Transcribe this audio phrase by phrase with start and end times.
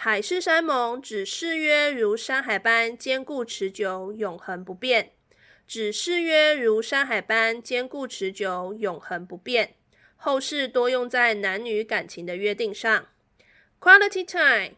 [0.00, 5.10] 海誓山盟指誓约如山海般坚固持久、永恒不变。
[5.66, 9.74] 指誓约如山海般坚固持久、永恒不变。
[10.14, 13.08] 后世多用在男女感情的约定上。
[13.80, 14.76] Quality time，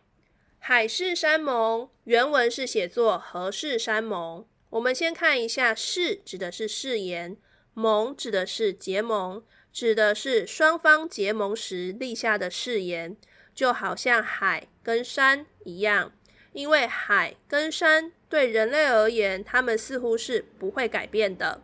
[0.59, 4.47] 海誓山盟原文是写作何誓山盟。
[4.70, 7.37] 我们先看一下，誓指的是誓言，
[7.75, 13.19] 盟指的是结盟，指的是双方结盟时立下的誓言，
[13.55, 16.13] 就好像海跟山一样，
[16.53, 21.62] 因为海跟山对人类而言，他们似乎是不会改变的。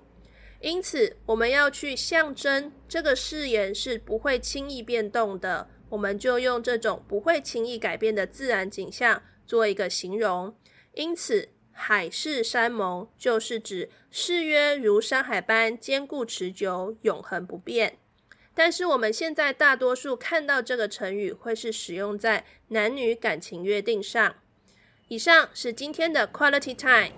[0.61, 10.57] 因此，我们要去象征这个誓言是不会轻易变动的，我们就用这种不会轻易改变的自然景象做一个形容。
[10.95, 17.99] 因此，海誓山盟就是指誓约如山海般坚固持久、永恒不变。
[18.59, 24.35] 但是，我们现在大多数看到这个成语，会是使用在男女感情约定上。
[25.09, 27.13] 以上是今天的 Quality Time。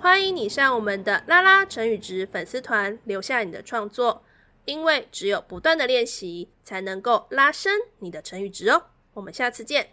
[0.00, 4.24] 欢迎你上我们的拉拉成语值粉丝团留下你的创作，
[4.64, 8.86] 因为只有不断的练习，才能够拉伸你的成语值哦。
[9.14, 9.90] 我们下次见。